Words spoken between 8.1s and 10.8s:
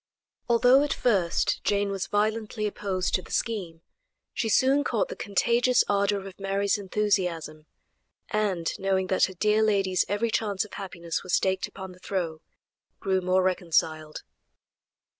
and knowing that her dear lady's every chance of